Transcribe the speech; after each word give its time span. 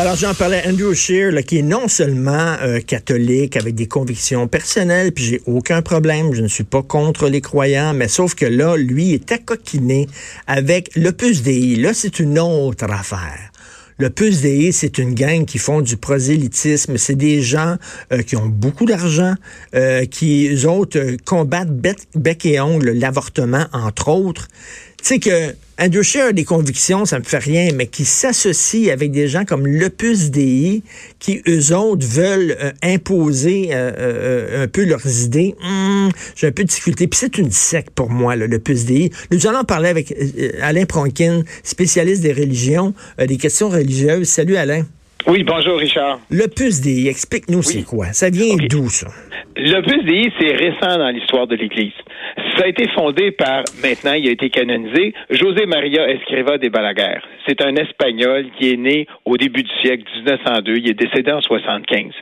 Alors, 0.00 0.16
j'en 0.16 0.32
parlais 0.32 0.62
Andrew 0.66 0.94
Scheer, 0.94 1.30
là, 1.30 1.42
qui 1.42 1.58
est 1.58 1.62
non 1.62 1.86
seulement 1.86 2.56
euh, 2.62 2.80
catholique 2.80 3.58
avec 3.58 3.74
des 3.74 3.86
convictions 3.86 4.48
personnelles, 4.48 5.12
puis 5.12 5.24
j'ai 5.24 5.42
aucun 5.44 5.82
problème, 5.82 6.32
je 6.32 6.40
ne 6.40 6.48
suis 6.48 6.64
pas 6.64 6.82
contre 6.82 7.28
les 7.28 7.42
croyants, 7.42 7.92
mais 7.92 8.08
sauf 8.08 8.34
que 8.34 8.46
là, 8.46 8.78
lui 8.78 9.12
est 9.12 9.30
accoquiné 9.30 10.08
avec 10.46 10.88
l'Opus 10.96 11.42
Dei. 11.42 11.76
Là, 11.76 11.92
c'est 11.92 12.18
une 12.18 12.38
autre 12.38 12.90
affaire. 12.90 13.50
Le 14.00 14.08
Puce 14.08 14.40
Dei, 14.40 14.72
c'est 14.72 14.96
une 14.96 15.12
gang 15.12 15.44
qui 15.44 15.58
font 15.58 15.82
du 15.82 15.98
prosélytisme. 15.98 16.96
C'est 16.96 17.16
des 17.16 17.42
gens 17.42 17.76
euh, 18.14 18.22
qui 18.22 18.34
ont 18.34 18.46
beaucoup 18.46 18.86
d'argent, 18.86 19.34
euh, 19.74 20.06
qui, 20.06 20.48
eux 20.48 20.66
autres, 20.66 20.98
euh, 20.98 21.16
combattent 21.26 21.68
bec, 21.68 21.98
bec 22.14 22.46
et 22.46 22.60
ongle 22.60 22.92
l'avortement, 22.92 23.66
entre 23.74 24.08
autres. 24.08 24.48
Tu 25.02 25.06
sais 25.06 25.18
que 25.18 25.54
Andrew 25.80 26.02
Scheer 26.02 26.26
a 26.26 26.32
des 26.32 26.44
convictions, 26.44 27.06
ça 27.06 27.18
me 27.18 27.24
fait 27.24 27.38
rien, 27.38 27.70
mais 27.74 27.86
qui 27.86 28.04
s'associe 28.04 28.90
avec 28.90 29.12
des 29.12 29.28
gens 29.28 29.46
comme 29.46 29.66
l'Opus 29.66 30.30
Dei, 30.30 30.82
qui 31.18 31.40
eux 31.48 31.74
autres 31.74 32.06
veulent 32.06 32.54
euh, 32.60 32.70
imposer 32.82 33.70
euh, 33.72 33.92
euh, 33.98 34.64
un 34.64 34.68
peu 34.68 34.84
leurs 34.84 35.24
idées. 35.24 35.54
Hum, 35.64 36.10
J'ai 36.36 36.48
un 36.48 36.52
peu 36.52 36.64
de 36.64 36.68
difficulté. 36.68 37.06
Puis 37.06 37.18
c'est 37.18 37.38
une 37.38 37.50
secte 37.50 37.94
pour 37.94 38.10
moi, 38.10 38.36
l'Opus 38.36 38.84
Dei. 38.84 39.10
Nous 39.32 39.46
allons 39.46 39.64
parler 39.64 39.88
avec 39.88 40.14
Alain 40.60 40.84
Pronkin, 40.84 41.44
spécialiste 41.62 42.22
des 42.22 42.34
religions, 42.34 42.92
des 43.18 43.38
questions 43.38 43.70
religieuses. 43.70 44.28
Salut 44.28 44.56
Alain. 44.56 44.84
Oui, 45.26 45.44
bonjour 45.44 45.78
Richard. 45.78 46.20
L'Opus 46.30 46.80
Dei, 46.82 47.08
explique-nous 47.08 47.62
c'est 47.62 47.82
quoi. 47.82 48.12
Ça 48.12 48.28
vient 48.28 48.56
d'où 48.68 48.90
ça? 48.90 49.08
L'Opus 49.56 50.04
Dei, 50.04 50.30
c'est 50.38 50.56
récent 50.56 50.98
dans 50.98 51.10
l'histoire 51.10 51.46
de 51.46 51.56
l'Église. 51.56 51.92
Ça 52.60 52.66
a 52.66 52.68
été 52.68 52.88
fondé 52.88 53.30
par, 53.30 53.64
maintenant, 53.82 54.12
il 54.12 54.28
a 54.28 54.32
été 54.32 54.50
canonisé, 54.50 55.14
José 55.30 55.64
Maria 55.64 56.06
Escriva 56.10 56.58
de 56.58 56.68
Balaguer. 56.68 57.20
C'est 57.48 57.64
un 57.64 57.74
Espagnol 57.74 58.48
qui 58.58 58.70
est 58.70 58.76
né 58.76 59.06
au 59.24 59.38
début 59.38 59.62
du 59.62 59.70
siècle 59.80 60.04
1902. 60.16 60.76
Il 60.76 60.90
est 60.90 60.92
décédé 60.92 61.32
en 61.32 61.40
75. 61.40 62.12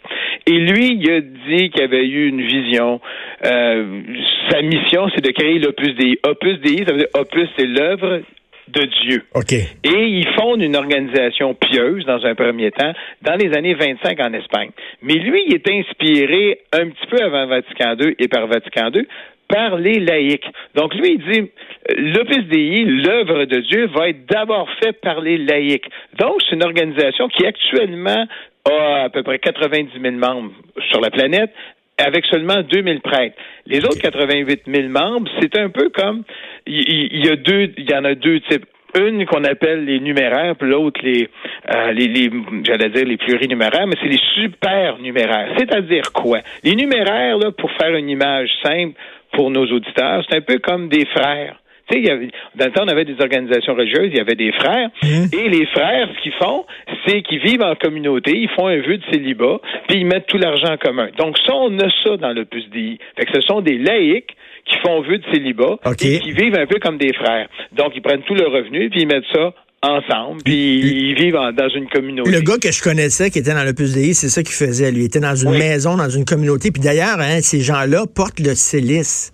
Et 0.46 0.52
lui, 0.52 0.96
il 1.00 1.10
a 1.10 1.20
dit 1.22 1.70
qu'il 1.70 1.82
avait 1.82 2.06
eu 2.06 2.28
une 2.28 2.42
vision. 2.42 3.00
Euh, 3.44 4.00
sa 4.48 4.62
mission, 4.62 5.08
c'est 5.12 5.24
de 5.24 5.32
créer 5.32 5.58
l'Opus 5.58 5.96
Dei. 5.96 6.20
Opus 6.24 6.60
Dei, 6.60 6.84
ça 6.86 6.92
veut 6.92 6.98
dire 6.98 7.08
Opus, 7.14 7.48
c'est 7.58 7.66
l'œuvre 7.66 8.22
de 8.68 8.82
Dieu. 9.02 9.24
OK. 9.34 9.52
Et 9.52 10.04
il 10.06 10.28
fonde 10.38 10.62
une 10.62 10.76
organisation 10.76 11.54
pieuse 11.54 12.04
dans 12.04 12.24
un 12.24 12.36
premier 12.36 12.70
temps 12.70 12.92
dans 13.22 13.34
les 13.34 13.56
années 13.56 13.74
25 13.74 14.20
en 14.20 14.32
Espagne. 14.34 14.70
Mais 15.02 15.14
lui, 15.14 15.42
il 15.48 15.54
est 15.54 15.68
inspiré 15.68 16.60
un 16.72 16.90
petit 16.90 17.06
peu 17.10 17.20
avant 17.24 17.46
Vatican 17.46 17.96
II 17.98 18.14
et 18.20 18.28
par 18.28 18.46
Vatican 18.46 18.90
II 18.94 19.04
par 19.48 19.76
les 19.76 19.98
laïcs. 20.00 20.46
Donc 20.74 20.94
lui, 20.94 21.14
il 21.14 21.32
dit, 21.32 21.50
l'Opus 21.96 22.44
Dei, 22.48 22.84
l'œuvre 22.84 23.44
de 23.44 23.60
Dieu, 23.60 23.86
va 23.86 24.08
être 24.10 24.26
d'abord 24.26 24.68
faite 24.82 25.00
par 25.00 25.20
les 25.20 25.38
laïcs. 25.38 25.88
Donc 26.18 26.42
c'est 26.42 26.54
une 26.54 26.64
organisation 26.64 27.28
qui 27.28 27.46
actuellement 27.46 28.26
a 28.70 29.04
à 29.04 29.08
peu 29.08 29.22
près 29.22 29.38
90 29.38 30.00
000 30.00 30.16
membres 30.16 30.52
sur 30.90 31.00
la 31.00 31.10
planète, 31.10 31.52
avec 31.98 32.24
seulement 32.26 32.62
2000 32.62 33.00
prêtres. 33.00 33.36
Les 33.66 33.78
autres 33.84 34.00
88 34.00 34.62
000 34.66 34.88
membres, 34.88 35.28
c'est 35.40 35.56
un 35.58 35.68
peu 35.68 35.88
comme 35.90 36.22
il, 36.66 37.24
y 37.24 37.28
a 37.28 37.36
deux, 37.36 37.72
il 37.76 37.90
y 37.90 37.94
en 37.94 38.04
a 38.04 38.14
deux 38.14 38.40
types. 38.40 38.66
Une 38.98 39.26
qu'on 39.26 39.44
appelle 39.44 39.84
les 39.84 40.00
numéraires, 40.00 40.56
puis 40.56 40.68
l'autre 40.68 41.00
les, 41.02 41.28
euh, 41.74 41.92
les, 41.92 42.08
les 42.08 42.30
j'allais 42.64 42.88
dire 42.90 43.04
les 43.06 43.16
plurinuméraires, 43.16 43.86
mais 43.86 43.96
c'est 44.02 44.08
les 44.08 44.20
super 44.34 44.98
numéraires. 44.98 45.54
C'est-à-dire 45.56 46.12
quoi? 46.12 46.40
Les 46.64 46.74
numéraires, 46.74 47.38
là, 47.38 47.52
pour 47.52 47.70
faire 47.72 47.94
une 47.94 48.08
image 48.08 48.50
simple 48.62 48.94
pour 49.32 49.50
nos 49.50 49.66
auditeurs, 49.66 50.24
c'est 50.28 50.36
un 50.36 50.40
peu 50.40 50.58
comme 50.58 50.88
des 50.88 51.06
frères. 51.06 51.56
Tu 51.90 52.04
sais, 52.04 52.30
dans 52.54 52.66
le 52.66 52.70
temps, 52.72 52.82
on 52.84 52.88
avait 52.88 53.06
des 53.06 53.16
organisations 53.18 53.74
religieuses, 53.74 54.10
il 54.10 54.18
y 54.18 54.20
avait 54.20 54.34
des 54.34 54.52
frères. 54.52 54.90
Mmh. 55.02 55.24
Et 55.32 55.48
les 55.48 55.64
frères, 55.66 56.08
ce 56.14 56.22
qu'ils 56.22 56.34
font, 56.34 56.66
c'est 57.06 57.22
qu'ils 57.22 57.38
vivent 57.38 57.62
en 57.62 57.74
communauté, 57.76 58.32
ils 58.36 58.50
font 58.50 58.66
un 58.66 58.76
vœu 58.76 58.98
de 58.98 59.04
célibat, 59.10 59.58
puis 59.88 60.00
ils 60.00 60.06
mettent 60.06 60.26
tout 60.26 60.36
l'argent 60.36 60.74
en 60.74 60.76
commun. 60.76 61.08
Donc, 61.16 61.38
ça, 61.38 61.54
on 61.54 61.78
a 61.78 61.88
ça 62.04 62.18
dans 62.18 62.32
le 62.32 62.44
PUSDI. 62.44 62.98
Fait 63.16 63.24
que 63.24 63.32
ce 63.34 63.40
sont 63.40 63.62
des 63.62 63.78
laïcs 63.78 64.36
qui 64.68 64.76
font 64.84 65.02
vœu 65.02 65.18
de 65.18 65.24
célibat 65.32 65.78
et 66.02 66.18
qui 66.18 66.32
vivent 66.32 66.56
un 66.56 66.66
peu 66.66 66.78
comme 66.80 66.98
des 66.98 67.12
frères. 67.14 67.48
Donc, 67.72 67.92
ils 67.94 68.02
prennent 68.02 68.22
tout 68.22 68.34
leur 68.34 68.52
revenu, 68.52 68.90
puis 68.90 69.02
ils 69.02 69.06
mettent 69.06 69.24
ça 69.32 69.52
ensemble, 69.82 70.42
puis 70.42 70.54
ils 70.54 71.14
vivent 71.14 71.38
dans 71.56 71.68
une 71.68 71.88
communauté. 71.88 72.30
Le 72.30 72.40
gars 72.40 72.58
que 72.58 72.72
je 72.72 72.82
connaissais 72.82 73.30
qui 73.30 73.38
était 73.38 73.54
dans 73.54 73.64
le 73.64 73.72
PUSDI, 73.72 74.14
c'est 74.14 74.28
ça 74.28 74.42
qu'il 74.42 74.54
faisait. 74.54 74.90
Lui, 74.90 75.02
il 75.02 75.06
était 75.06 75.20
dans 75.20 75.36
une 75.36 75.52
maison, 75.52 75.96
dans 75.96 76.08
une 76.08 76.24
communauté. 76.24 76.70
Puis 76.70 76.82
d'ailleurs, 76.82 77.20
hein, 77.20 77.40
ces 77.40 77.60
gens-là 77.60 78.06
portent 78.12 78.40
le 78.40 78.54
célice. 78.54 79.32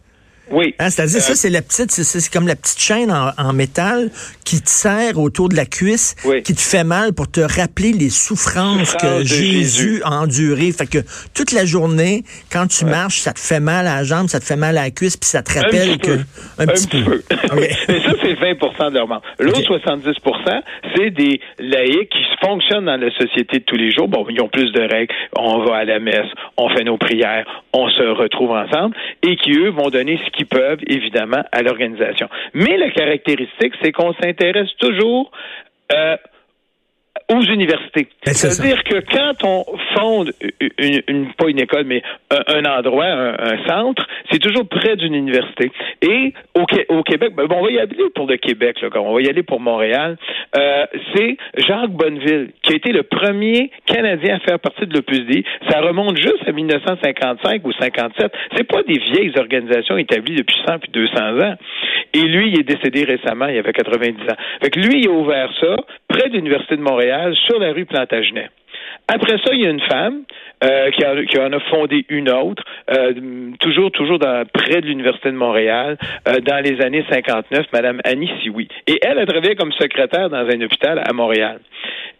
Oui. 0.50 0.74
Hein, 0.78 0.90
C'est-à-dire, 0.90 1.20
ça, 1.20 1.32
euh, 1.32 1.36
c'est 1.36 1.50
la 1.50 1.62
petite, 1.62 1.90
c'est 1.90 2.32
comme 2.32 2.46
la 2.46 2.56
petite 2.56 2.80
chaîne 2.80 3.10
en, 3.10 3.52
métal 3.52 4.10
qui 4.44 4.60
te 4.60 4.68
serre 4.68 5.18
autour 5.18 5.48
de 5.48 5.56
la 5.56 5.64
cuisse, 5.64 6.16
qui 6.44 6.54
te 6.54 6.60
fait 6.60 6.84
mal 6.84 7.12
pour 7.12 7.30
te 7.30 7.40
rappeler 7.40 7.92
les 7.92 8.10
souffrances 8.10 8.94
que 8.94 9.24
Jésus, 9.24 10.02
a 10.04 10.20
endurées. 10.22 10.72
Fait 10.72 10.86
que 10.86 10.98
toute 11.34 11.52
la 11.52 11.64
journée, 11.64 12.24
quand 12.50 12.66
tu 12.66 12.84
marches, 12.84 13.20
ça 13.20 13.32
te 13.32 13.40
fait 13.40 13.60
mal 13.60 13.86
à 13.86 13.96
la 13.96 14.04
jambe, 14.04 14.28
ça 14.28 14.40
te 14.40 14.44
fait 14.44 14.56
mal 14.56 14.76
à 14.76 14.84
la 14.84 14.90
cuisse, 14.90 15.16
puis 15.16 15.28
ça 15.28 15.42
te 15.42 15.58
rappelle 15.58 15.98
que. 15.98 16.18
Un, 16.58 16.66
petit, 16.66 16.86
peu. 16.86 17.22
Mais 17.54 17.70
ça, 17.86 18.12
c'est 18.22 18.34
20 18.34 18.90
de 18.90 18.94
leur. 18.94 19.22
L'autre 19.38 19.60
70% 19.60 20.62
c'est 20.96 21.10
des 21.10 21.40
laïcs 21.58 22.10
qui 22.10 22.22
fonctionnent 22.44 22.84
dans 22.84 23.00
la 23.00 23.10
société 23.10 23.58
de 23.60 23.64
tous 23.64 23.76
les 23.76 23.90
jours. 23.90 24.08
Bon, 24.08 24.26
ils 24.28 24.40
ont 24.40 24.48
plus 24.48 24.70
de 24.72 24.80
règles. 24.82 25.14
On 25.36 25.58
va 25.64 25.76
à 25.76 25.84
la 25.84 25.98
messe, 25.98 26.28
on 26.56 26.68
fait 26.70 26.84
nos 26.84 26.98
prières, 26.98 27.46
on 27.72 27.88
se 27.88 28.02
retrouve 28.02 28.50
ensemble, 28.52 28.96
et 29.22 29.36
qui, 29.36 29.52
eux, 29.52 29.70
vont 29.70 29.88
donner 29.90 30.18
ce 30.24 30.30
qui 30.30 30.44
peuvent, 30.44 30.80
évidemment, 30.86 31.42
à 31.52 31.62
l'organisation. 31.62 32.28
Mais 32.52 32.76
la 32.76 32.90
caractéristique, 32.90 33.74
c'est 33.82 33.92
qu'on 33.92 34.14
s'intéresse 34.14 34.70
toujours 34.78 35.30
euh, 35.92 36.16
aux 37.32 37.42
universités. 37.42 38.08
Ben, 38.24 38.32
C'est-à-dire 38.34 38.84
que 38.84 38.96
quand 39.00 39.44
on 39.44 39.64
fonde 39.96 40.32
une, 40.78 41.32
pas 41.32 41.48
une 41.48 41.60
école, 41.60 41.84
mais 41.84 42.02
un, 42.30 42.64
endroit, 42.64 43.06
un, 43.06 43.66
centre, 43.66 44.06
c'est 44.30 44.38
toujours 44.38 44.68
près 44.68 44.96
d'une 44.96 45.14
université. 45.14 45.70
Et 46.02 46.34
au, 46.54 46.64
au 46.90 47.02
Québec, 47.02 47.32
ben, 47.34 47.46
on 47.50 47.64
va 47.64 47.70
y 47.70 47.78
aller 47.78 47.96
pour 48.14 48.26
le 48.26 48.36
Québec, 48.36 48.80
là, 48.82 48.88
on 48.96 49.14
va 49.14 49.20
y 49.22 49.28
aller 49.28 49.42
pour 49.42 49.60
Montréal. 49.60 50.16
Euh, 50.56 50.86
c'est 51.14 51.36
Jacques 51.66 51.90
Bonneville 51.90 52.50
qui 52.62 52.72
a 52.72 52.76
été 52.76 52.92
le 52.92 53.02
premier 53.02 53.70
Canadien 53.86 54.36
à 54.36 54.40
faire 54.40 54.58
partie 54.58 54.86
de 54.86 54.94
l'OPUSD. 54.94 55.44
Ça 55.68 55.80
remonte 55.80 56.16
juste 56.16 56.46
à 56.46 56.52
1955 56.52 57.66
ou 57.66 57.72
57. 57.72 58.32
C'est 58.56 58.64
pas 58.64 58.82
des 58.82 58.98
vieilles 58.98 59.32
organisations 59.38 59.96
établies 59.96 60.36
depuis 60.36 60.56
100 60.66 60.78
puis 60.80 60.90
200 60.92 61.40
ans. 61.40 61.54
Et 62.14 62.22
lui, 62.22 62.48
il 62.48 62.60
est 62.60 62.62
décédé 62.62 63.04
récemment, 63.04 63.46
il 63.46 63.58
avait 63.58 63.72
90 63.72 64.22
ans. 64.22 64.36
Fait 64.62 64.70
que 64.70 64.78
lui, 64.78 65.02
il 65.02 65.08
a 65.08 65.12
ouvert 65.12 65.50
ça 65.60 65.76
près 66.08 66.28
de 66.28 66.34
l'Université 66.34 66.76
de 66.76 66.82
Montréal, 66.82 67.34
sur 67.46 67.58
la 67.58 67.72
rue 67.72 67.84
Plantagenet. 67.84 68.50
Après 69.08 69.36
ça, 69.44 69.52
il 69.52 69.62
y 69.62 69.66
a 69.66 69.70
une 69.70 69.82
femme 69.82 70.22
euh, 70.62 70.90
qui, 70.90 71.38
en 71.38 71.52
a 71.52 71.60
fondé 71.60 72.06
une 72.08 72.30
autre, 72.30 72.62
euh, 72.90 73.12
toujours 73.60 73.90
toujours 73.90 74.18
dans, 74.18 74.46
près 74.50 74.80
de 74.80 74.86
l'Université 74.86 75.30
de 75.30 75.36
Montréal, 75.36 75.98
euh, 76.28 76.40
dans 76.40 76.64
les 76.64 76.80
années 76.80 77.04
59, 77.10 77.66
Madame 77.72 78.00
Annie 78.04 78.30
Sioui. 78.42 78.68
Et 78.86 78.98
elle 79.02 79.18
a 79.18 79.26
travaillé 79.26 79.56
comme 79.56 79.72
secrétaire 79.72 80.30
dans 80.30 80.38
un 80.38 80.60
hôpital 80.60 81.02
à 81.04 81.12
Montréal. 81.12 81.60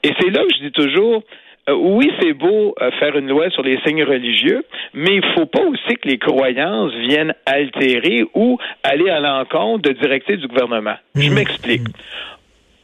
Et 0.02 0.10
c'est 0.20 0.30
là 0.30 0.42
que 0.42 0.54
je 0.54 0.64
dis 0.64 0.72
toujours, 0.72 1.22
oui, 1.68 2.10
c'est 2.20 2.34
beau 2.34 2.74
faire 2.98 3.16
une 3.16 3.28
loi 3.28 3.50
sur 3.50 3.62
les 3.62 3.78
signes 3.86 4.04
religieux, 4.04 4.64
mais 4.92 5.16
il 5.16 5.24
faut 5.34 5.46
pas 5.46 5.62
aussi 5.62 5.96
que 5.96 6.08
les 6.08 6.18
croyances 6.18 6.92
viennent 6.94 7.34
altérer 7.46 8.24
ou 8.34 8.58
aller 8.82 9.08
à 9.08 9.20
l'encontre 9.20 9.88
de 9.88 9.92
directives 9.92 10.40
du 10.40 10.48
gouvernement. 10.48 10.96
Je 11.14 11.30
mmh. 11.30 11.34
m'explique. 11.34 11.82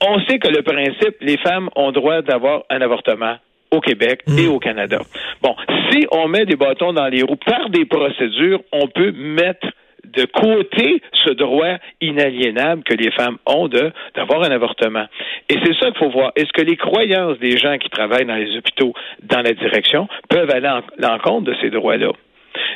On 0.00 0.18
sait 0.20 0.38
que 0.38 0.48
le 0.48 0.62
principe, 0.62 1.16
les 1.20 1.36
femmes 1.38 1.68
ont 1.76 1.92
droit 1.92 2.22
d'avoir 2.22 2.62
un 2.70 2.80
avortement 2.80 3.36
au 3.70 3.80
Québec 3.80 4.22
et 4.26 4.46
mmh. 4.46 4.50
au 4.50 4.58
Canada. 4.58 5.00
Bon, 5.42 5.54
si 5.90 6.06
on 6.10 6.26
met 6.28 6.46
des 6.46 6.56
bâtons 6.56 6.92
dans 6.92 7.06
les 7.06 7.22
roues 7.22 7.36
par 7.36 7.68
des 7.70 7.84
procédures, 7.84 8.60
on 8.72 8.88
peut 8.88 9.12
mettre 9.12 9.68
de 10.04 10.24
côté 10.24 11.02
ce 11.24 11.32
droit 11.32 11.76
inaliénable 12.00 12.82
que 12.82 12.94
les 12.94 13.10
femmes 13.10 13.38
ont 13.46 13.68
de 13.68 13.92
d'avoir 14.14 14.42
un 14.42 14.50
avortement. 14.50 15.06
Et 15.48 15.54
c'est 15.64 15.74
ça 15.78 15.90
qu'il 15.90 15.98
faut 15.98 16.10
voir. 16.10 16.32
Est-ce 16.36 16.52
que 16.52 16.62
les 16.62 16.76
croyances 16.76 17.38
des 17.38 17.56
gens 17.56 17.78
qui 17.78 17.90
travaillent 17.90 18.26
dans 18.26 18.36
les 18.36 18.56
hôpitaux 18.56 18.92
dans 19.22 19.42
la 19.42 19.52
direction 19.52 20.08
peuvent 20.28 20.50
aller 20.50 20.68
en 20.68 20.82
l'encontre 20.98 21.44
de 21.44 21.54
ces 21.60 21.70
droits-là? 21.70 22.12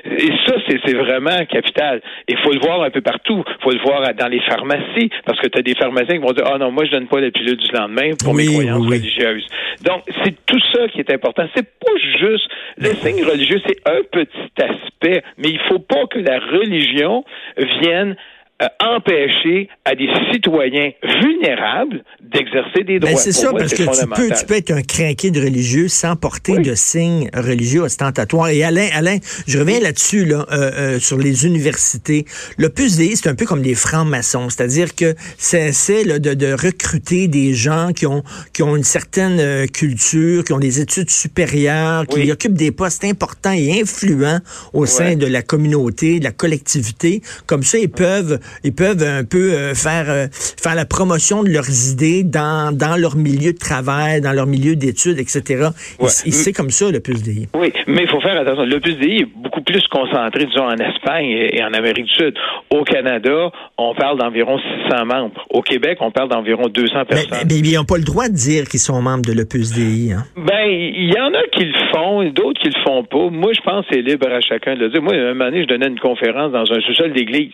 Et 0.05 0.31
ça, 0.47 0.55
c'est 0.69 0.94
vraiment 0.94 1.44
capital. 1.47 2.00
Il 2.29 2.37
faut 2.38 2.53
le 2.53 2.61
voir 2.61 2.82
un 2.82 2.91
peu 2.91 3.00
partout. 3.00 3.43
Il 3.47 3.62
faut 3.62 3.71
le 3.71 3.81
voir 3.81 4.15
dans 4.15 4.29
les 4.29 4.41
pharmacies, 4.41 5.11
parce 5.25 5.41
que 5.41 5.49
tu 5.49 5.59
as 5.59 5.62
des 5.62 5.75
pharmaciens 5.75 6.17
qui 6.17 6.23
vont 6.23 6.32
dire, 6.32 6.44
ah 6.47 6.53
oh 6.55 6.59
non, 6.59 6.71
moi, 6.71 6.85
je 6.85 6.91
donne 6.91 7.06
pas 7.06 7.21
la 7.21 7.31
pilule 7.31 7.56
du 7.56 7.71
lendemain 7.73 8.11
pour 8.23 8.35
mes 8.35 8.47
croyances 8.47 8.87
religieuses. 8.87 9.47
Donc, 9.85 10.03
c'est 10.23 10.35
tout 10.47 10.61
ça 10.73 10.88
qui 10.88 11.00
est 11.00 11.11
important. 11.12 11.47
C'est 11.55 11.67
pas 11.67 11.97
juste, 12.19 12.49
le 12.79 12.88
signe 12.94 13.25
religieux, 13.25 13.61
c'est 13.67 13.79
un 13.88 14.03
petit 14.11 14.62
aspect, 14.62 15.23
mais 15.38 15.49
il 15.49 15.61
faut 15.69 15.79
pas 15.79 16.06
que 16.06 16.19
la 16.19 16.38
religion 16.38 17.25
vienne 17.56 18.17
euh, 18.64 18.94
empêcher 18.96 19.69
à 19.84 19.94
des 19.94 20.08
citoyens 20.32 20.90
vulnérables 21.02 22.02
d'exercer 22.20 22.84
des 22.84 22.99
droits. 22.99 23.16
c'est 23.16 23.32
ça, 23.32 23.50
parce 23.52 23.75
que 23.75 23.82
tu 23.82 24.06
peux, 24.08 24.34
tu 24.34 24.46
peux 24.46 24.55
être 24.55 24.70
un 24.70 24.82
craqué 24.82 25.31
de 25.31 25.40
religieux 25.40 25.88
sans 25.88 26.16
porter 26.16 26.58
de 26.58 26.75
signes 26.75 27.28
religieux 27.34 27.82
ostentatoires. 27.82 28.49
Et 28.49 28.62
Alain, 28.64 28.88
Alain, 28.94 29.19
je 29.46 29.58
reviens 29.58 29.81
là-dessus, 29.81 30.25
là, 30.25 30.46
euh, 30.50 30.70
euh, 30.75 30.99
sur 30.99 31.19
les 31.19 31.46
universités. 31.46 32.25
L'Opus 32.58 32.96
Dei, 32.96 33.16
c'est 33.16 33.28
un 33.28 33.34
peu 33.34 33.46
comme 33.46 33.62
les 33.62 33.75
francs-maçons, 33.75 34.49
c'est-à-dire 34.50 34.94
que 34.94 35.14
c'est 35.37 35.72
de, 36.05 36.34
de 36.34 36.52
recruter 36.52 37.28
des 37.28 37.55
gens 37.55 37.90
qui 37.94 38.06
ont, 38.06 38.22
qui 38.52 38.62
ont 38.62 38.76
une 38.76 38.84
certaine 38.84 39.69
culture, 39.69 40.44
qui 40.44 40.52
ont 40.52 40.58
des 40.58 40.81
études 40.81 41.11
supérieures, 41.11 42.06
qui 42.06 42.31
occupent 42.31 42.55
des 42.55 42.72
postes 42.72 43.05
importants 43.05 43.52
et 43.52 43.81
influents 43.81 44.38
au 44.72 44.87
sein 44.87 45.16
de 45.16 45.26
la 45.26 45.43
communauté, 45.43 46.19
de 46.19 46.25
la 46.25 46.32
collectivité. 46.32 47.22
Comme 47.46 47.62
ça, 47.62 47.78
ils 47.78 47.90
peuvent 47.90 48.38
ils 48.62 48.75
peuvent 48.75 49.03
un 49.03 49.25
peu 49.25 49.53
euh, 49.53 49.75
faire 49.75 50.06
euh, 50.09 50.27
faire 50.33 50.75
la 50.75 50.85
promotion 50.85 51.43
de 51.43 51.51
leurs 51.51 51.91
idées 51.91 52.23
dans, 52.23 52.77
dans 52.77 52.97
leur 52.97 53.17
milieu 53.17 53.53
de 53.53 53.59
travail, 53.59 54.21
dans 54.21 54.33
leur 54.33 54.47
milieu 54.47 54.77
d'études, 54.77 55.19
etc. 55.19 55.69
C'est 56.09 56.53
comme 56.53 56.71
ça, 56.71 56.91
le 56.91 57.01
PUSDI. 57.01 57.49
Oui, 57.55 57.73
mais 57.87 58.03
il 58.03 58.09
faut 58.09 58.21
faire 58.21 58.39
attention. 58.41 58.65
Le 58.65 58.81
PUSDI 58.81 59.23
est 59.23 59.29
beaucoup 59.37 59.62
plus 59.62 59.87
concentré, 59.89 60.47
disons, 60.47 60.65
en 60.65 60.77
Espagne 60.77 61.27
et, 61.53 61.62
en 61.62 61.73
Amérique 61.73 62.06
du 62.06 62.15
Sud. 62.15 62.35
Au 62.71 62.85
Canada, 62.85 63.51
on 63.79 63.95
parle 63.95 64.19
d'environ 64.19 64.59
600 64.89 65.07
membres. 65.07 65.45
Au 65.50 65.62
Québec, 65.62 65.99
on 66.00 66.11
parle 66.11 66.29
d'environ 66.29 66.69
200 66.69 67.05
personnes. 67.05 67.39
Mais, 67.49 67.59
ils 67.59 67.75
n'ont 67.75 67.85
pas 67.85 67.99
le 67.99 68.05
droit 68.05 68.29
de 68.29 68.35
dire 68.35 68.65
qu'ils 68.69 68.81
sont 68.81 69.00
membres 69.00 69.25
de 69.25 69.33
l'OPUSDI. 69.33 70.12
Hein? 70.12 70.25
Ben, 70.37 70.67
il 70.69 71.12
y 71.12 71.21
en 71.21 71.33
a 71.35 71.43
qui 71.53 71.65
le 71.65 71.75
font, 71.93 72.25
d'autres 72.31 72.61
qui 72.61 72.69
le 72.69 72.83
font 72.85 73.05
pas. 73.05 73.31
Moi, 73.31 73.53
je 73.55 73.61
pense 73.62 73.87
que 73.87 73.95
c'est 73.95 74.03
libre 74.03 74.29
à 74.29 74.41
chacun 74.41 74.75
de 74.75 74.81
le 74.81 74.91
dire. 74.91 75.03
Moi, 75.03 75.15
un 75.15 75.35
moment 75.35 75.47
donné, 75.47 75.62
je 75.62 75.69
donnais 75.69 75.89
une 75.89 76.00
conférence 76.00 76.53
dans 76.53 76.71
un 76.73 76.81
sous-sol 76.81 77.12
d'église. 77.12 77.53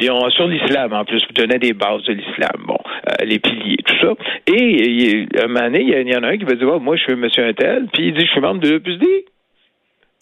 Puis 0.00 0.08
on, 0.08 0.30
sur 0.30 0.48
l'islam, 0.48 0.94
en 0.94 1.04
plus, 1.04 1.22
je 1.28 1.34
donnais 1.34 1.58
des 1.58 1.74
bases 1.74 2.02
de 2.04 2.14
l'islam, 2.14 2.64
bon, 2.66 2.78
euh, 3.06 3.24
les 3.26 3.38
piliers, 3.38 3.76
tout 3.84 3.96
ça. 4.00 4.14
Et, 4.46 5.26
un 5.38 5.46
moment 5.46 5.60
donné, 5.66 5.82
il 5.82 6.08
y, 6.08 6.16
en 6.16 6.22
a 6.22 6.28
un 6.28 6.38
qui 6.38 6.44
va 6.44 6.54
dire, 6.54 6.68
oh, 6.72 6.80
moi, 6.80 6.96
je 6.96 7.02
suis 7.02 7.14
monsieur 7.16 7.46
un 7.46 7.52
tel, 7.52 7.86
puis 7.92 8.06
il 8.06 8.14
dit, 8.14 8.24
je 8.24 8.30
suis 8.30 8.40
membre 8.40 8.62
de 8.62 8.70
l'OPUSD. 8.70 9.04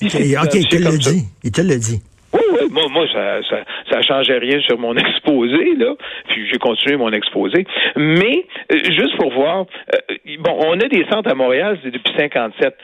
OK, 0.03 0.55
il 0.55 0.67
te 0.67 0.77
le 0.77 0.99
dit. 0.99 1.23
Il 1.45 1.53
te 1.53 1.61
le 1.61 1.79
dit. 1.79 2.03
Oui, 2.33 2.41
oui, 2.55 2.69
moi, 2.73 2.89
moi 2.91 3.07
ça, 3.13 3.41
ça, 3.49 3.65
ça 3.89 4.03
changeait 4.03 4.39
rien 4.39 4.61
sur 4.63 4.81
mon 4.81 4.97
exposé, 4.97 5.77
là. 5.77 5.95
Puis 6.29 6.49
j'ai 6.51 6.59
continué 6.59 6.97
mon 6.97 7.13
exposé. 7.13 7.65
Mais, 7.95 8.47
euh, 8.73 8.79
juste 8.83 9.17
pour 9.17 9.33
voir, 9.33 9.67
euh, 9.95 10.15
bon, 10.41 10.59
on 10.59 10.81
a 10.81 10.89
des 10.89 11.07
centres 11.09 11.31
à 11.31 11.37
Montréal 11.37 11.79
depuis 11.85 12.13
57. 12.17 12.75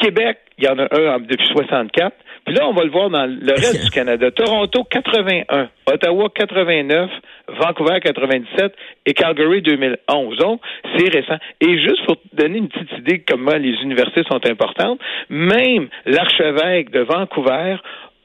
Québec, 0.00 0.38
il 0.58 0.64
y 0.64 0.68
en 0.68 0.78
a 0.80 0.88
un 0.90 1.20
depuis 1.20 1.46
64. 1.52 2.16
Puis 2.46 2.54
là, 2.54 2.68
on 2.68 2.72
va 2.72 2.84
le 2.84 2.90
voir 2.90 3.10
dans 3.10 3.26
le 3.26 3.52
reste 3.52 3.84
du 3.84 3.90
Canada. 3.90 4.30
Toronto, 4.30 4.84
81. 4.84 5.68
Ottawa, 5.92 6.28
89. 6.32 7.10
Vancouver, 7.48 7.98
97. 8.00 8.72
Et 9.04 9.14
Calgary, 9.14 9.62
2011. 9.62 10.36
Donc, 10.38 10.60
c'est 10.96 11.08
récent. 11.08 11.38
Et 11.60 11.78
juste 11.80 12.06
pour 12.06 12.16
donner 12.32 12.58
une 12.58 12.68
petite 12.68 12.98
idée 12.98 13.18
de 13.18 13.24
comment 13.26 13.56
les 13.56 13.74
universités 13.82 14.22
sont 14.30 14.40
importantes, 14.48 15.00
même 15.28 15.88
l'archevêque 16.04 16.90
de 16.90 17.00
Vancouver 17.00 17.78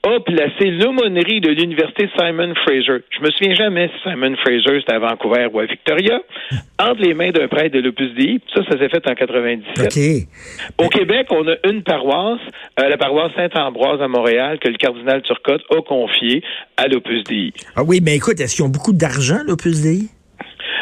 a 0.04 0.20
placé 0.20 0.72
l'aumônerie 0.72 1.42
de 1.42 1.50
l'université 1.50 2.10
Simon 2.18 2.54
Fraser. 2.56 3.04
Je 3.12 3.22
me 3.22 3.30
souviens 3.32 3.54
jamais 3.54 3.90
si 3.90 4.10
Simon 4.10 4.36
Fraser 4.38 4.80
c'était 4.80 4.94
à 4.94 5.00
Vancouver 5.00 5.48
ou 5.54 5.60
à 5.60 5.66
Victoria, 5.66 6.22
entre 6.80 7.02
les 7.02 7.14
mains 7.14 7.30
d'un 7.30 7.48
prêtre 7.48 7.76
de 7.76 7.82
l'Opus 7.82 8.14
Dei. 8.16 8.40
Ça, 8.54 8.64
ça 8.64 8.78
s'est 8.78 8.90
fait 8.90 9.08
en 9.08 9.14
97. 9.14 10.28
Au 10.80 10.88
Québec, 10.88 11.28
on 11.30 11.48
a 11.48 11.56
une 11.70 11.84
paroisse, 11.84 12.42
euh, 12.80 12.90
la 12.90 12.98
paroisse 12.98 13.32
Saint-Ambroise 13.36 14.02
à 14.02 14.08
Montréal, 14.08 14.58
que 14.60 14.70
le 14.70 14.78
cardinal 14.78 15.22
Turcotte 15.22 15.64
a 15.70 15.82
confiée 15.82 16.44
à 16.78 16.88
l'Opus 16.88 17.24
Dei. 17.26 17.54
Ah 17.76 17.84
oui, 17.84 18.00
mais 18.04 18.16
écoute, 18.16 18.40
est-ce 18.40 18.56
qu'ils 18.56 18.66
ont 18.66 18.70
beaucoup 18.70 18.94
d'argent, 18.94 19.40
l'Opus 19.46 19.82
Dei? 19.82 20.08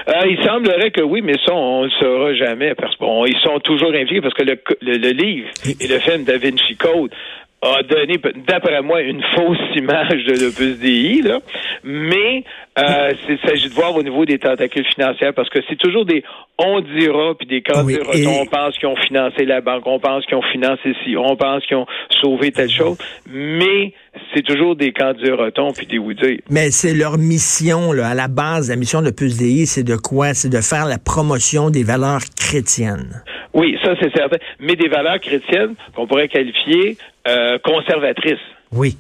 Euh, 0.08 0.28
il 0.28 0.44
semblerait 0.44 0.92
que 0.92 1.02
oui, 1.02 1.22
mais 1.22 1.36
ça, 1.46 1.54
on 1.54 1.82
ne 1.82 1.86
le 1.86 1.92
saura 2.00 2.34
jamais 2.34 2.74
parce 2.74 2.96
qu'ils 2.96 3.40
sont 3.44 3.60
toujours 3.60 3.90
impliqués 3.90 4.22
parce 4.22 4.34
que 4.34 4.44
le, 4.44 4.58
le, 4.82 5.12
livre 5.12 5.50
et 5.66 5.88
le 5.88 6.00
film 6.00 6.24
Da 6.24 6.38
Vinci 6.38 6.76
Code 6.78 7.12
a 7.62 7.84
donné, 7.84 8.18
d'après 8.48 8.82
moi, 8.82 9.02
une 9.02 9.22
fausse 9.36 9.58
image 9.76 10.24
de 10.26 10.46
l'Opus 10.46 10.80
DI, 10.80 11.22
là. 11.22 11.40
Mais 11.84 12.44
euh, 12.78 13.12
il 13.28 13.40
s'agit 13.46 13.70
de 13.70 13.74
voir 13.74 13.96
au 13.96 14.04
niveau 14.04 14.26
des 14.26 14.38
tentacules 14.38 14.86
financières 14.86 15.34
parce 15.34 15.50
que 15.50 15.60
c'est 15.68 15.78
toujours 15.78 16.06
des 16.06 16.24
on 16.58 16.82
dira 16.82 17.36
puis 17.36 17.48
des 17.48 17.62
cas 17.62 17.84
on 17.84 18.46
pense 18.46 18.78
qu'ils 18.78 18.88
ont 18.88 18.96
financé 18.96 19.46
la 19.46 19.62
banque, 19.62 19.84
on 19.86 20.00
pense 20.00 20.26
qu'ils 20.26 20.36
ont 20.36 20.44
financé 20.52 20.94
ci, 21.04 21.16
on 21.18 21.36
pense 21.36 21.66
qu'ils 21.66 21.78
ont 21.78 21.88
sauvé 22.22 22.52
telle 22.52 22.70
chose, 22.70 22.98
mais 23.30 23.94
c'est 24.34 24.44
toujours 24.44 24.76
des 24.76 24.92
camps 24.92 25.14
du 25.14 25.32
puis 25.76 25.88
des 25.88 25.98
oui 25.98 26.16
Mais 26.50 26.72
c'est 26.72 26.94
leur 26.94 27.18
mission, 27.18 27.92
là, 27.92 28.10
à 28.10 28.14
la 28.14 28.28
base, 28.28 28.70
la 28.70 28.76
mission 28.76 29.02
de 29.02 29.06
l'Opus 29.06 29.38
DI, 29.38 29.66
c'est 29.66 29.84
de 29.84 29.96
quoi? 29.96 30.34
C'est 30.34 30.50
de 30.50 30.62
faire 30.62 30.86
la 30.86 30.98
promotion 30.98 31.70
des 31.70 31.84
valeurs 31.84 32.22
chrétiennes. 32.38 33.24
Oui, 33.54 33.78
ça 33.84 33.94
c'est 34.00 34.14
certain. 34.16 34.38
Mais 34.60 34.76
des 34.76 34.88
valeurs 34.88 35.20
chrétiennes 35.20 35.76
qu'on 35.96 36.08
pourrait 36.08 36.28
qualifier 36.28 36.98
euh, 37.28 37.58
conservatrices. 37.60 38.38
Oui. 38.72 38.98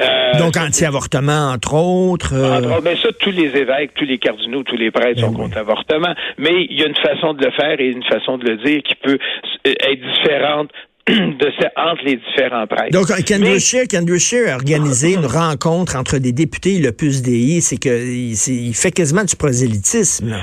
Euh, 0.00 0.38
Donc 0.38 0.56
anti-avortement, 0.56 1.50
entre 1.52 1.74
autres. 1.74 2.32
Euh... 2.34 2.80
Mais 2.82 2.96
ça, 2.96 3.08
tous 3.18 3.30
les 3.30 3.54
évêques, 3.56 3.92
tous 3.94 4.06
les 4.06 4.18
cardinaux, 4.18 4.62
tous 4.62 4.76
les 4.76 4.90
prêtres 4.90 5.20
ben 5.20 5.26
sont 5.26 5.34
contre 5.34 5.56
l'avortement. 5.56 6.14
Mais 6.38 6.66
il 6.68 6.78
y 6.78 6.82
a 6.82 6.86
une 6.86 6.96
façon 6.96 7.34
de 7.34 7.44
le 7.44 7.50
faire 7.52 7.78
et 7.78 7.88
une 7.88 8.02
façon 8.04 8.38
de 8.38 8.44
le 8.44 8.56
dire 8.56 8.82
qui 8.82 8.94
peut 8.94 9.18
être 9.64 10.00
différente 10.00 10.70
de 11.08 11.52
entre 11.76 12.04
les 12.04 12.16
différents 12.16 12.66
prêtres. 12.66 12.92
Donc, 12.92 13.10
Andrew 13.10 14.18
Scheer, 14.18 14.52
a 14.52 14.54
organisé 14.54 15.14
une 15.14 15.26
rencontre 15.26 15.96
entre 15.96 16.18
des 16.18 16.32
députés 16.32 16.76
et 16.76 16.80
le 16.80 16.92
PUSDI. 16.92 17.60
C'est 17.60 17.76
qu'il 17.76 18.32
il 18.32 18.74
fait 18.74 18.92
quasiment 18.92 19.24
du 19.24 19.36
prosélytisme. 19.36 20.36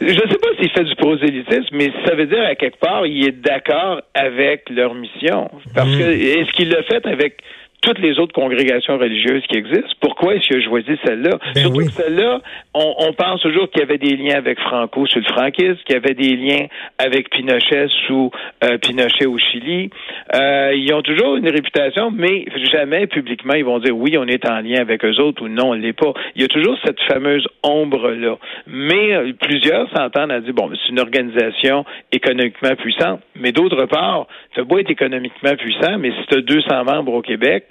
Je 0.00 0.06
ne 0.06 0.30
sais 0.30 0.38
pas 0.38 0.48
s'il 0.58 0.70
fait 0.70 0.84
du 0.84 0.94
prosélytisme, 0.94 1.68
mais 1.72 1.92
ça 2.04 2.14
veut 2.14 2.26
dire 2.26 2.42
à 2.42 2.54
quelque 2.54 2.78
part, 2.78 3.06
il 3.06 3.26
est 3.26 3.40
d'accord 3.40 4.00
avec 4.14 4.70
leur 4.70 4.94
mission. 4.94 5.50
Parce 5.74 5.88
mm. 5.88 5.98
que 5.98 6.04
est-ce 6.04 6.52
qu'il 6.52 6.70
l'a 6.70 6.82
fait 6.84 7.04
avec 7.06 7.38
toutes 7.80 7.98
les 8.00 8.18
autres 8.18 8.32
congrégations 8.32 8.98
religieuses 8.98 9.42
qui 9.48 9.56
existent. 9.56 9.94
Pourquoi 10.00 10.34
est-ce 10.34 10.48
qu'il 10.48 10.56
a 10.56 10.62
choisi 10.62 10.98
celle-là? 11.04 11.38
Ben 11.54 11.62
Surtout 11.62 11.86
que 11.86 11.92
celle-là, 11.92 12.40
on, 12.74 13.12
pense 13.12 13.40
toujours 13.40 13.70
qu'il 13.70 13.80
y 13.80 13.84
avait 13.84 13.98
des 13.98 14.16
liens 14.16 14.36
avec 14.36 14.58
Franco 14.60 15.06
sous 15.06 15.18
le 15.18 15.24
franquisme, 15.24 15.78
qu'il 15.84 15.94
y 15.94 15.98
avait 15.98 16.14
des 16.14 16.36
liens 16.36 16.66
avec 16.98 17.30
Pinochet 17.30 17.86
sous 18.06 18.30
euh, 18.64 18.78
Pinochet 18.78 19.26
au 19.26 19.38
Chili. 19.38 19.90
Euh, 20.34 20.72
ils 20.74 20.92
ont 20.92 21.02
toujours 21.02 21.36
une 21.36 21.48
réputation, 21.48 22.10
mais 22.10 22.46
jamais 22.70 23.06
publiquement 23.06 23.54
ils 23.54 23.64
vont 23.64 23.78
dire 23.78 23.96
oui, 23.96 24.16
on 24.18 24.26
est 24.26 24.48
en 24.48 24.60
lien 24.60 24.80
avec 24.80 25.04
eux 25.04 25.20
autres 25.20 25.42
ou 25.44 25.48
non, 25.48 25.70
on 25.70 25.74
ne 25.74 25.80
l'est 25.80 25.92
pas. 25.92 26.12
Il 26.34 26.42
y 26.42 26.44
a 26.44 26.48
toujours 26.48 26.76
cette 26.84 27.00
fameuse 27.02 27.46
ombre-là. 27.62 28.36
Mais 28.66 29.14
euh, 29.14 29.32
plusieurs 29.40 29.88
s'entendent 29.96 30.32
à 30.32 30.40
dire 30.40 30.54
bon, 30.54 30.70
c'est 30.72 30.90
une 30.90 31.00
organisation 31.00 31.84
économiquement 32.12 32.74
puissante, 32.76 33.20
mais 33.36 33.52
d'autre 33.52 33.86
part, 33.86 34.26
ça 34.54 34.62
beau 34.62 34.78
être 34.78 34.90
économiquement 34.90 35.54
puissant, 35.56 35.98
mais 35.98 36.10
si 36.10 36.26
tu 36.28 36.38
as 36.38 36.40
200 36.40 36.84
membres 36.84 37.14
au 37.14 37.22
Québec, 37.22 37.67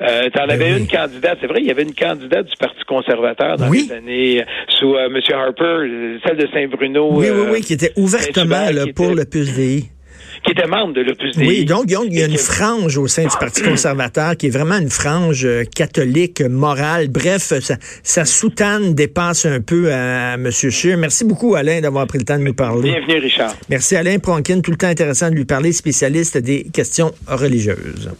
euh, 0.00 0.28
tu 0.32 0.40
en 0.40 0.48
avais 0.48 0.70
ben 0.72 0.78
une 0.78 0.86
candidate, 0.86 1.38
c'est 1.40 1.46
vrai, 1.46 1.60
il 1.60 1.66
y 1.66 1.70
avait 1.70 1.82
une 1.82 1.94
candidate 1.94 2.46
du 2.46 2.56
Parti 2.56 2.84
conservateur 2.86 3.56
dans 3.56 3.70
les 3.70 3.92
années 3.92 4.44
sous 4.78 4.94
euh, 4.94 5.06
M. 5.06 5.20
Harper, 5.32 6.20
celle 6.24 6.36
de 6.36 6.48
Saint-Bruno. 6.52 7.08
Oui, 7.12 7.26
oui, 7.30 7.46
oui, 7.52 7.60
qui 7.60 7.72
était 7.72 7.92
ouvertement 7.96 8.70
là, 8.70 8.84
pour 8.94 9.14
le 9.14 9.24
PUSDI 9.24 9.90
qui 10.44 10.52
était 10.52 10.66
membre 10.66 10.94
de 10.94 11.00
l'Opus 11.00 11.36
Dei. 11.36 11.46
Oui, 11.46 11.64
donc 11.64 11.84
il 11.88 12.18
y 12.18 12.22
a 12.22 12.26
une 12.26 12.38
frange 12.38 12.96
au 12.96 13.06
sein 13.06 13.24
du 13.24 13.36
Parti 13.38 13.62
conservateur 13.62 14.36
qui 14.36 14.46
est 14.46 14.50
vraiment 14.50 14.78
une 14.78 14.90
frange 14.90 15.44
euh, 15.44 15.64
catholique, 15.64 16.40
morale. 16.42 17.08
Bref, 17.08 17.52
ça 18.02 18.24
soutane, 18.24 18.94
dépasse 18.94 19.46
un 19.46 19.60
peu 19.60 19.92
à, 19.92 20.34
M. 20.34 20.50
Scheer. 20.50 20.96
Merci 20.96 21.24
beaucoup, 21.24 21.54
Alain, 21.54 21.80
d'avoir 21.80 22.06
pris 22.06 22.18
le 22.18 22.24
temps 22.24 22.38
de 22.38 22.44
nous 22.44 22.54
parler. 22.54 22.90
Bienvenue, 22.92 23.18
Richard. 23.18 23.54
Merci, 23.68 23.96
Alain 23.96 24.18
Pronkin. 24.18 24.60
Tout 24.60 24.70
le 24.70 24.76
temps 24.76 24.88
intéressant 24.88 25.30
de 25.30 25.34
lui 25.34 25.44
parler, 25.44 25.72
spécialiste 25.72 26.38
des 26.38 26.64
questions 26.72 27.12
religieuses. 27.26 28.10